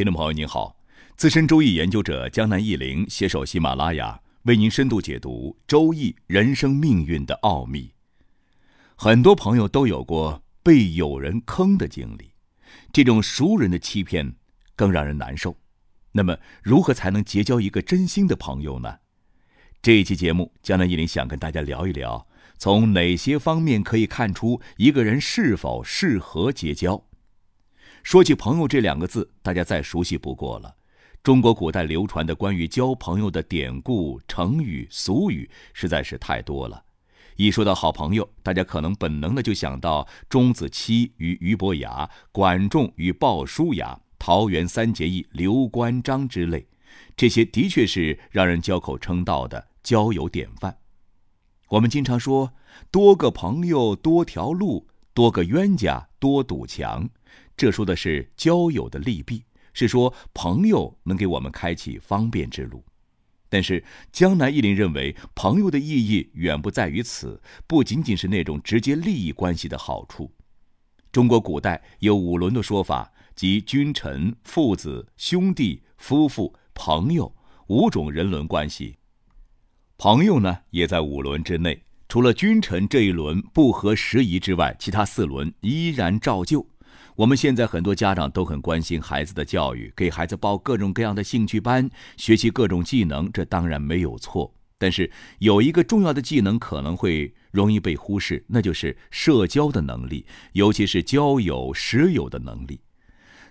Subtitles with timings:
[0.00, 0.78] 听众朋友您好，
[1.14, 7.92] 资深周易研究者江南忆林携手喜马拉雅，为您深度解读周易人生命运的奥秘。
[8.96, 12.32] 很多朋友都有过被有人坑的经历，
[12.90, 14.36] 这种熟人的欺骗
[14.74, 15.54] 更让人难受。
[16.12, 19.00] 那么，如何才能结交一个真心的朋友呢？
[19.82, 22.26] 这一期节目，江南忆林想跟大家聊一聊，
[22.56, 27.04] 从哪些方面可以看出一个人是否适合结交。
[28.02, 30.74] 说起朋友这两个字，大家再熟悉不过了。
[31.22, 36.82] 中国古代流传的关于交朋友的典故、成语、俗语实在是太多了。
[37.36, 46.66] 一说到好朋友，大家可能本能的就想到钟子期与俞伯牙、管仲与鲍叔牙、桃园三结义刘关张之类，
[47.16, 50.76] 这些的确是让人交口称道的交友典范。
[51.68, 52.52] 我们经常说，
[52.90, 57.08] 多个朋友多条路，多个冤家多堵墙。
[57.60, 59.44] 这说的是交友的利弊，
[59.74, 62.82] 是说朋友能给我们开启方便之路。
[63.50, 70.32] 但是江南一林认为，朋友的意义远不在于此，不仅仅是那种直接利益关系的好处。
[71.12, 77.30] 中国古代有五伦的说法，即君臣、父子、兄弟、夫妇、朋友
[77.66, 78.96] 五种人伦关系。
[79.98, 86.66] 朋友呢，也在五伦之内，除了君臣这一轮不合时宜之外，其他四轮依然照旧。
[87.20, 94.50] 我们现在很多家长都很关心孩子的教育，给孩子报各种各样的兴趣班，学习各种技能，这当然没有错。
[94.78, 102.80] 但是有一个重要的技能可能会容易被忽视，那就是社交的能力，尤其是交友识友的能力。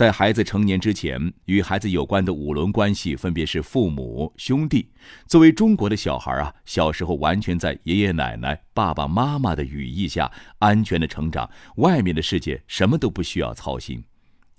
[0.00, 4.88] 在孩子成年之前，与孩子有关的五伦关系分别是父母、兄弟。
[5.26, 14.02] 作为中国的小孩啊，小时候完全在爷爷奶奶、爸爸妈妈的羽翼下安全的成长，外面的世界什么都不需要操心。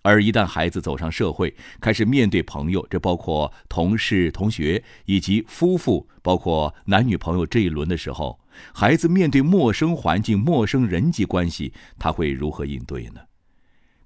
[0.03, 8.40] 而一旦孩子走上社会，开始面对朋友，这包括同事、同学以及夫妇，包括男女朋友这一轮的时候，
[8.75, 13.22] 孩子面对陌生环境、陌生人际关系，他会如何应对呢？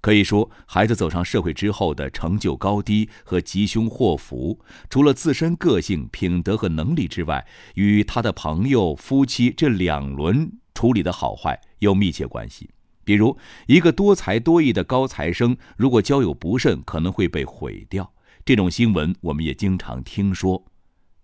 [0.06, 7.44] 可以说，孩子走上社会之后的成就高低和吉凶祸福，除了自身个性、品德和能力之外，
[7.74, 12.70] 与他的朋友、夫妻这两轮处理的好坏有密切关系。
[13.04, 18.14] 比如，一个多才多艺的高材生，如果交友不慎，可能会被毁掉。
[18.46, 20.64] 这种新闻我们也经常听说。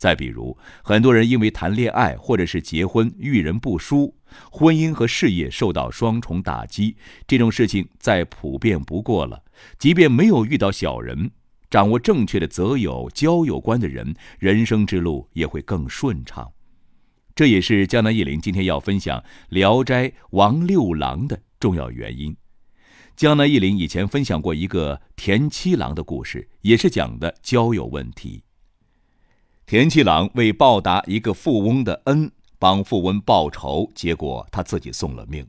[0.02, 4.16] 再比如，很多人因为谈恋爱或者是结婚遇人不淑，
[4.52, 6.98] 婚姻和事业受到双重打击，
[7.28, 9.44] 这种事情再普遍不过了。
[9.78, 11.30] 即便没有遇到小人，
[11.70, 16.52] 掌握正确的择友交友观的人，人生之路也会更顺畅。
[17.36, 19.20] 这也是江南忆林今天要分享
[19.50, 22.36] 《聊斋王六郎》的重要原因。
[23.16, 28.42] 江南忆林以前分享过一个田七郎的故事，也是讲的交友问题。
[29.72, 35.48] 田七郎为报答一个富翁的恩，帮富翁报仇，结果他自己送了命。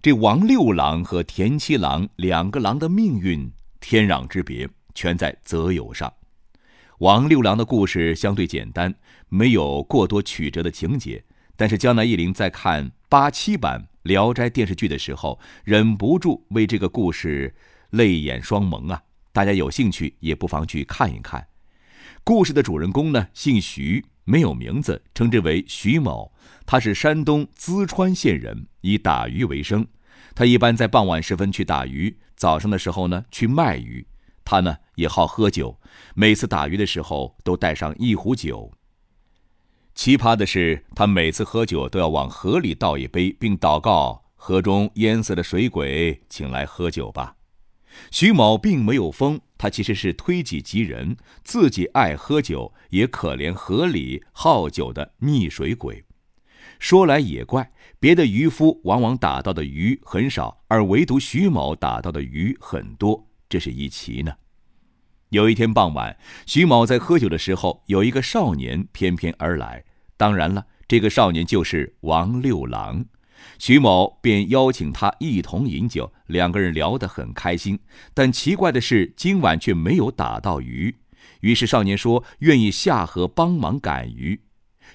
[0.00, 6.10] 这王六郎和田七郎两个郎的命运天壤之别，全在择友上。
[7.00, 8.94] 王六郎的故事相对简单，
[9.28, 11.22] 没有过多曲折的情节，
[11.54, 17.54] 但是江南忆林在看八七版《聊斋》电视剧的时候，忍不住为这个故事
[17.90, 19.02] 泪眼双蒙啊！
[19.30, 21.46] 大家有兴趣也不妨去看一看。
[22.24, 26.32] 故事的主人公呢，姓徐，没有名字，称之为徐某。
[26.64, 29.84] 他是山东淄川县人，以打鱼为生。
[30.32, 34.06] 他一般在傍晚时分去打鱼，早上的时候呢去卖鱼。
[34.44, 35.80] 他呢也好喝酒，
[36.14, 38.70] 每次打鱼的时候都带上一壶酒。
[39.92, 47.34] 奇葩的是，他每次喝酒都要往河里倒一杯，并祷告河中淹死的水鬼，请来喝酒吧。
[48.10, 56.04] 徐某并没有疯，他其实是推己及人，自己爱喝酒，也可怜河里好酒的溺水鬼。
[56.80, 64.32] 说来也怪，别的渔夫往往打到的鱼很少，而唯独徐某打到的鱼很多，这是一奇呢。
[65.28, 69.84] 有一天傍晚，徐某在喝酒的时候，有一个少年翩翩而来，
[70.16, 73.04] 当然了，这个少年就是王六郎。
[73.58, 77.78] 徐某便邀请他一同饮酒，两个人聊得很开心。
[78.12, 80.96] 但奇怪的是，今晚却没有打到鱼。
[81.40, 84.40] 于是少年说愿意下河帮忙赶鱼。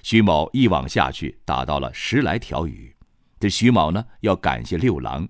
[0.02, 2.94] 徐某一网下去，打到了十来条鱼。
[3.40, 5.28] 这徐某呢，要感谢六郎。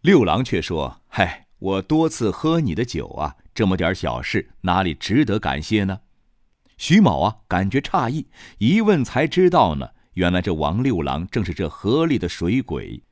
[0.00, 6.00] 六郎却说：“嗨，我多次喝你的酒啊，这么点小事，哪里值得感谢呢？”
[6.76, 8.26] 徐某啊，感觉诧异，
[8.58, 9.90] 一问才知道呢。
[10.14, 13.02] 原来这王六郎正是这河里的水鬼。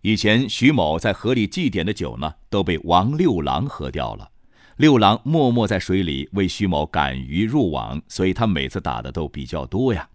[0.00, 4.30] 以前徐某在河里祭奠的酒呢，都被王六郎喝掉了。
[4.76, 10.08] 六郎默默在水里为徐某赶鱼入网，所以他每次打的都比较多呀。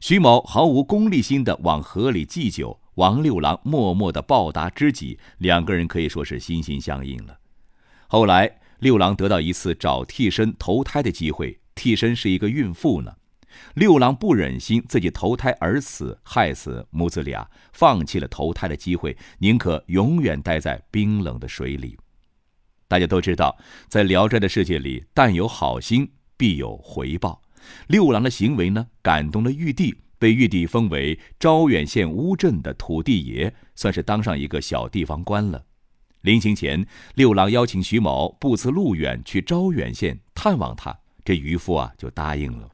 [0.00, 7.38] 徐某毫无功利心的往河里祭酒，王六郎默默的报答知己，两个人可以说是心心相印了。
[8.06, 13.14] 后来，六郎得到一次找替身投胎的机会，替身是一个孕妇呢。
[13.74, 21.98] 六郎不忍心自己投胎而死，害死母子俩，放弃了投胎的机会，宁可永远待在冰冷的水里。
[22.88, 23.56] 大家都知道，
[23.88, 27.40] 在《聊斋》的世界里，但有好心，必有回报。
[27.86, 35.64] 六郎的行为呢，感动了玉帝，被玉帝封为招远县乌镇的土地爷，算是当上一个小地方官了。
[36.20, 42.68] 临行前，六郎邀请徐某不辞路远去招远县探望他，这渔夫啊就答应了。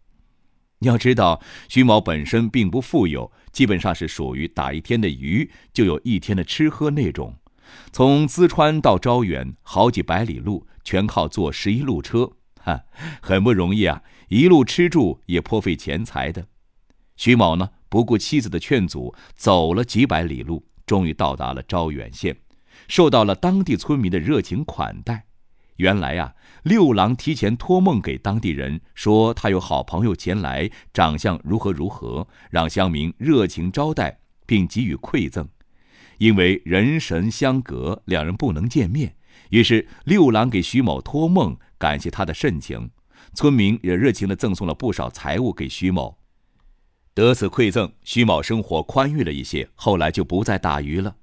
[0.81, 7.35] 你要知道，徐某本身并不富有，基本上是属于打一天的鱼就有一天的吃喝那种。
[7.93, 12.83] 从淄川到招远，好几百里路，全靠坐十一路车，哈，
[13.21, 14.03] 很不容易啊！
[14.29, 16.47] 一路吃住也颇费钱财的。
[17.17, 22.37] 徐某呢，不顾妻子的劝阻，走了几百里路，终于到达了招远县，
[22.87, 25.28] 受到了当地村民的热情款待。
[25.79, 26.35] 原来呀，
[26.65, 35.49] 六郎提前托梦给当地人，说他有好朋友前来，长相如何如何，让乡民热情招待，并给予馈赠。
[36.19, 39.15] 因为人神相隔，两人不能见面，
[39.51, 42.91] 于是六郎给徐某托梦，感谢他的盛情。
[43.35, 46.19] 村民也热情地赠送了不少财物给徐某。
[47.15, 51.15] 得此馈赠，徐某生活宽裕了一些，后来就不再打鱼了。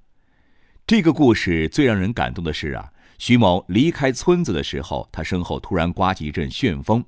[0.86, 2.90] 这个故事最让人感动的是啊。
[3.18, 7.04] 徐某离开村子的时候，他身后突然刮起一阵旋风，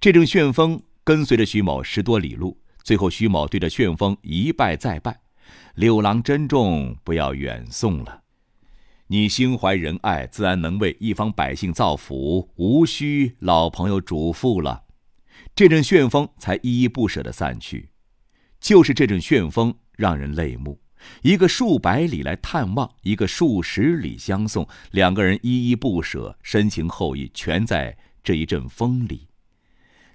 [0.00, 5.20] 这阵旋风跟随着徐某十多里路，最后徐某对着旋风一拜再拜
[5.76, 8.22] ：“六郎珍重，不要远送了。
[9.08, 14.84] 你心怀仁爱，自然能为一方百姓造福，无需老朋友嘱咐了。”
[15.54, 17.90] 这阵旋风才依依不舍地散去。
[18.58, 20.81] 就是这阵旋风让人泪目。
[21.22, 29.28] 一个数百里来探望，一个数十里相送，两个人依依不舍，深情厚谊全在这一阵风里。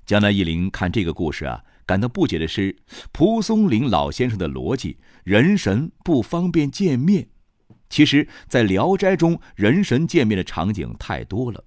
[0.05, 2.75] 江南忆林看这个故事啊，感到不解的是
[3.11, 7.27] 蒲松龄老先生的逻辑：人神不方便见面。
[7.89, 11.63] 其实，在《聊斋》中，人神见面的场景太多了，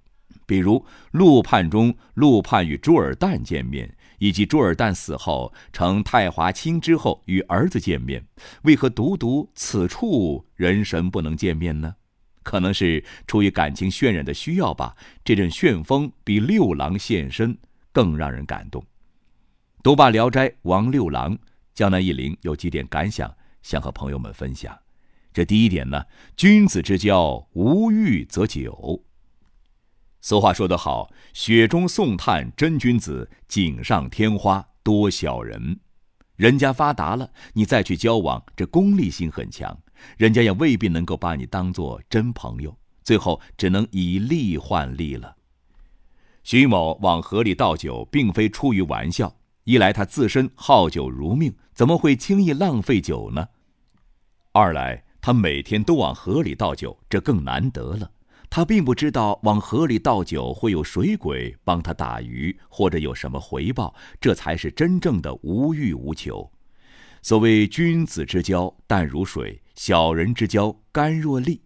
[0.51, 3.95] 比如陆判中，陆判与朱尔旦见面。
[4.19, 8.21] 以及朱尔旦死后成太华卿之后与儿子见面，
[8.63, 11.95] 为何独独此处人神不能见面呢？
[12.43, 14.93] 可能是出于感情渲染的需要吧。
[15.23, 17.57] 这阵旋风比六郎现身
[17.93, 18.85] 更让人感动。
[19.81, 21.35] 读罢《聊斋》，王六郎，
[21.73, 23.33] 江南一林有几点感想
[23.63, 24.77] 想和朋友们分享。
[25.33, 26.03] 这第一点呢，
[26.35, 29.03] 君子之交无欲则久。
[30.21, 35.79] 俗话说得好：“雪中送炭真君子，锦上添花多小人。”
[36.37, 39.77] 人家发达了，你再去交往，这功利心很强，
[40.17, 45.35] 人家也未必能够把你当做真朋友，最后只能以利换利了。
[46.43, 53.47] 徐某往河里倒酒，并非出于玩笑，一来他自身好酒如命，怎么会轻易浪费酒呢？
[54.51, 58.11] 二来他每天都往河里倒酒，这更难得了。
[58.53, 66.51] 他并不知道往河里倒酒会有水鬼帮他打鱼，或者有什么回报，这才是真正的无欲无求。
[67.21, 71.57] 所谓君子之交淡如水，小人之交甘若醴。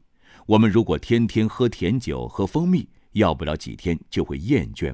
[0.45, 4.93] 我们如果天天喝甜酒、喝蜂蜜，要不了几天就会厌倦；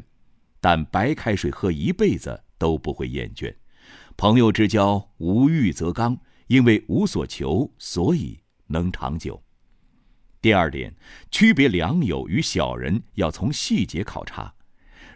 [0.61, 3.53] 但白开水喝一辈子都不会厌倦。
[4.15, 6.17] 朋友之交无欲则刚，
[6.47, 9.43] 因为无所求，所以能长久。
[10.41, 10.91] 第二点，
[11.29, 14.51] 区别良友与小人要从细节考察。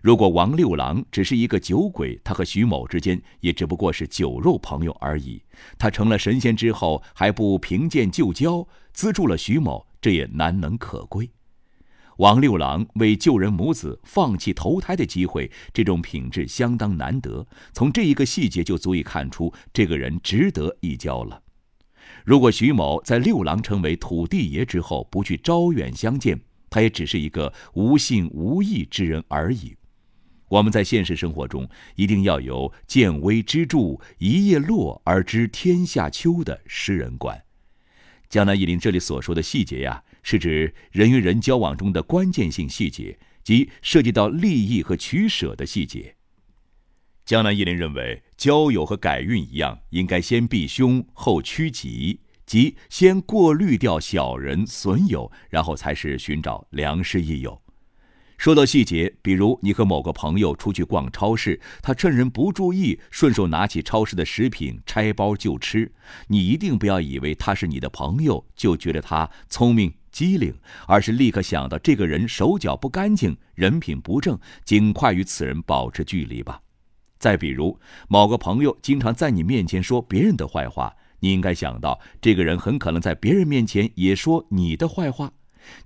[0.03, 5.41] 如果王六郎只是一个酒鬼，他和徐某之间也只不过是酒肉朋友而已。
[5.79, 11.31] 他成了神仙之后还不凭借旧交资助了徐某，这也难能可贵。
[12.17, 17.47] 王六郎为救人母子放弃投胎的机会，这种品质相当难得。
[17.73, 21.41] 从这一个细节就足以看出，这个人值得一交了。
[22.23, 29.75] 如果徐某在六郎成为土地爷之后不去招远相见，他也只是一个无信无义之人而已。
[30.47, 37.41] 我们在现实生活中一定要有见微知著、一叶落而知天下秋的诗人观。
[38.29, 46.14] 江南一林这里所说的细节呀，是指人与人交往中的关键性细节，即涉及到利益和取舍的细节。
[47.25, 57.59] 江南一林认为，交友和改运一样，应该先避凶后趋吉，即先过滤掉小人损友，然后才是寻找良师益友。
[58.37, 65.91] 说到细节，比如你和某个朋友出去逛超市，他趁人不注意，顺手拿起超市的食品拆包就吃，
[66.27, 70.53] 你一定不要以为他是你的朋友就觉得他聪明机灵，
[70.85, 76.61] 而是立刻想到这个人手脚不干净，人品不正，尽快与此人保持距离吧。
[77.25, 85.33] 再比如，某个朋友经常在你面前说别人的坏话，你应该想到这个人很可能在别人面前也说你的坏话。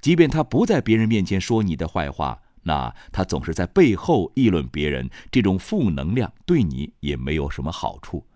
[0.02, 8.28] 即便他不在别人面前说你的坏话，那他总是在背后议论别人，这种负能量对你也没有什么好处。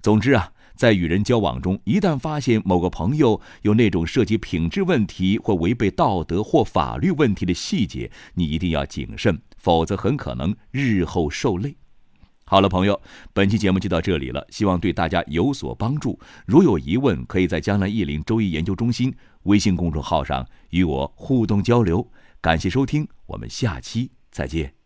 [0.00, 11.76] 总之啊，在与人交往中，一旦发现某个朋友有那种涉及品质问题或违背道德或法律问题的细节，你一定要谨慎，否则很可能日后受累。
[12.48, 12.98] 好了，朋友，
[13.34, 16.18] 本期节目就到这里了，希望对大家有所帮助。
[16.46, 22.10] 如有疑问，可以在江南易林周易研究中心微信公众号上与我互动交流。
[22.40, 24.77] 感谢收听，我们下期再见。